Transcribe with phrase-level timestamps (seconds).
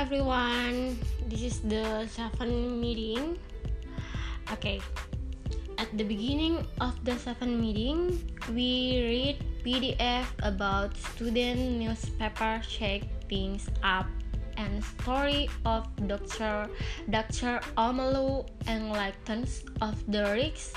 [0.00, 0.96] everyone,
[1.28, 3.36] this is the seven meeting.
[4.48, 4.80] Okay,
[5.76, 8.16] at the beginning of the seven meeting,
[8.56, 14.08] we read PDF about student newspaper shake things up
[14.56, 16.72] and story of Dr.
[17.12, 17.60] Dr.
[17.76, 20.72] Omalu and lightens of the risks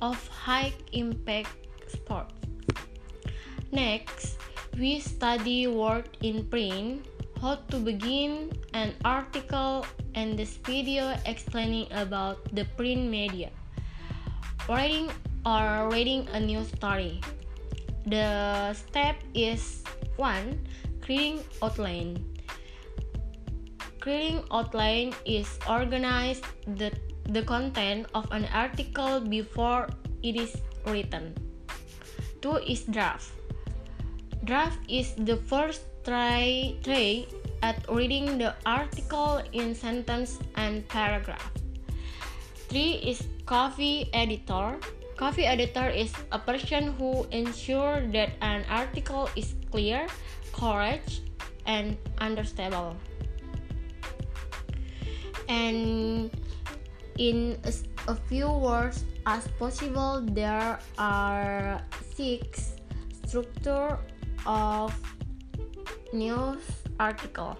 [0.00, 1.52] of high impact
[1.92, 2.32] sport.
[3.68, 4.40] Next,
[4.80, 7.04] we study word in print
[7.40, 13.50] how to begin an article and this video explaining about the print media.
[14.68, 15.10] Writing
[15.44, 17.20] or reading a new story.
[18.06, 19.84] The step is
[20.16, 20.58] 1.
[21.02, 22.24] Creating outline.
[24.00, 26.90] Creating outline is organize the,
[27.30, 29.88] the content of an article before
[30.22, 30.56] it is
[30.86, 31.34] written.
[32.42, 33.30] 2 is draft.
[34.44, 37.26] Draft is the first try, try
[37.62, 41.50] at reading the article in sentence and paragraph.
[42.70, 44.78] 3 is copy editor.
[45.16, 50.06] Copy editor is a person who ensures that an article is clear,
[50.52, 51.22] correct,
[51.66, 52.94] and understandable.
[55.48, 56.30] And
[57.18, 57.72] in a,
[58.06, 61.82] a few words as possible, there are
[62.14, 62.78] six
[63.26, 63.98] structure
[64.46, 64.94] of
[66.12, 66.62] news
[67.00, 67.56] article.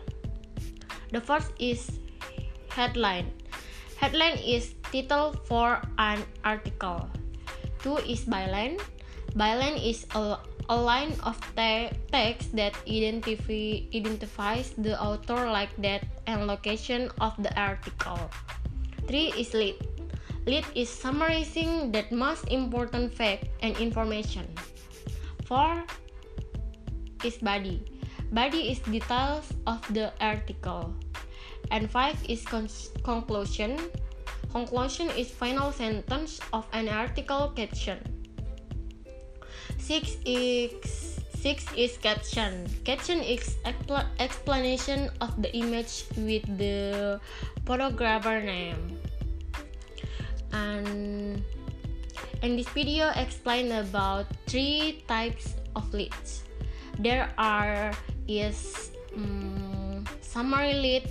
[1.13, 1.99] The first is
[2.69, 3.33] headline.
[3.97, 7.09] Headline is title for an article.
[7.81, 8.81] Two is byline.
[9.33, 10.37] Byline is a,
[10.69, 17.33] a line of te text that identify, identifies the author like that and location of
[17.41, 18.21] the article.
[19.09, 19.77] Three is lead.
[20.47, 24.47] Lead is summarizing that most important fact and information.
[25.47, 25.83] Four
[27.25, 27.96] is body.
[28.37, 30.93] Body is details of the article.
[31.73, 32.69] And 5 is con
[33.01, 33.81] conclusion.
[34.53, 37.97] Conclusion is final sentence of an article caption.
[39.81, 42.69] 6 is 6 is caption.
[42.85, 47.17] Caption is expl explanation of the image with the
[47.65, 49.01] photographer name.
[50.53, 51.41] And
[52.45, 56.45] in this video explain about three types of leads.
[57.01, 57.97] There are
[58.29, 61.09] is um, summary lead,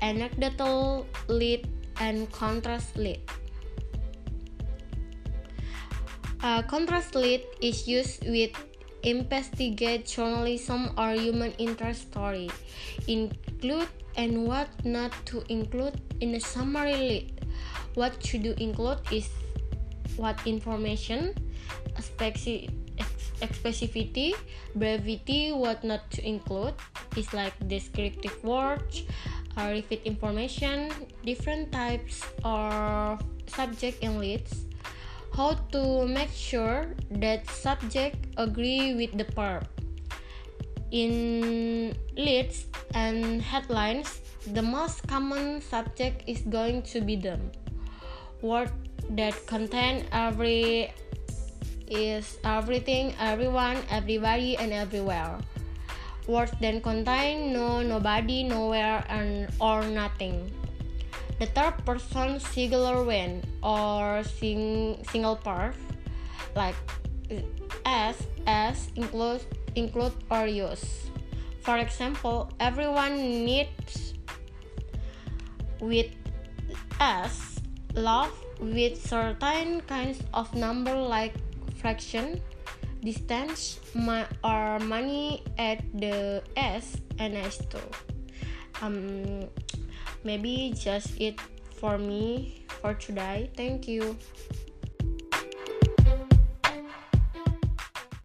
[0.00, 1.68] anecdotal lead,
[2.00, 3.20] and contrast lead.
[6.42, 8.50] A contrast lead is used with
[9.02, 12.50] investigate journalism or human interest story.
[13.06, 17.46] Include and what not to include in a summary lead.
[17.94, 19.28] What should you include is
[20.16, 21.34] what information,
[22.00, 22.70] specific
[23.50, 24.34] specificity,
[24.74, 26.74] brevity, what not to include
[27.16, 29.02] is like descriptive words,
[29.56, 30.90] uh, repeat information,
[31.26, 34.66] different types of subject and leads,
[35.34, 39.66] how to make sure that subject agree with the verb.
[40.92, 44.20] In leads and headlines,
[44.52, 47.50] the most common subject is going to be them.
[48.42, 48.70] Word
[49.10, 50.92] that contain every
[51.92, 55.36] is everything, everyone, everybody, and everywhere.
[56.26, 60.48] Words then contain no, nobody, nowhere, and or nothing.
[61.38, 65.74] The third person singular when or sing, single part,
[66.54, 66.76] like
[67.84, 68.16] as,
[68.46, 69.42] as include,
[69.74, 71.10] include or use.
[71.60, 74.14] For example, everyone needs
[75.80, 76.14] with
[77.00, 77.58] as
[77.94, 81.34] love with certain kinds of number like
[81.76, 82.40] fraction
[83.02, 87.80] distance my, or money at the s and s2
[88.82, 89.48] um
[90.24, 91.40] maybe just it
[91.82, 93.50] for me for today.
[93.56, 94.16] Thank you